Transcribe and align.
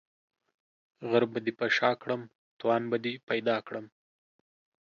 غر 1.09 1.23
به 1.31 1.39
دي 1.45 1.51
په 1.59 1.65
شاکړم، 1.77 2.21
توان 2.59 2.83
به 2.91 2.97
دي 3.03 3.13
پيدا 3.29 3.57
کړم. 3.67 3.85